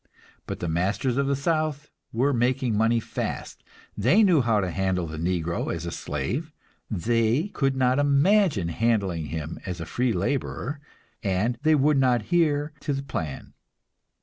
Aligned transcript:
But 0.47 0.61
the 0.61 0.67
masters 0.67 1.15
of 1.17 1.27
the 1.27 1.35
South 1.35 1.91
were 2.11 2.33
making 2.33 2.75
money 2.75 2.99
fast; 2.99 3.63
they 3.95 4.23
knew 4.23 4.41
how 4.41 4.59
to 4.59 4.71
handle 4.71 5.05
the 5.05 5.19
negro 5.19 5.71
as 5.71 5.85
a 5.85 5.91
slave, 5.91 6.51
they 6.89 7.49
could 7.49 7.75
not 7.75 7.99
imagine 7.99 8.69
handling 8.69 9.27
him 9.27 9.59
as 9.63 9.79
a 9.79 9.85
free 9.85 10.11
laborer, 10.11 10.79
and 11.21 11.59
they 11.61 11.75
would 11.75 11.97
not 11.99 12.23
hear 12.33 12.73
to 12.79 12.93
the 12.93 13.03
plan. 13.03 13.53